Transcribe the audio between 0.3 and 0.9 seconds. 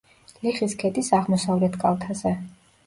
ლიხის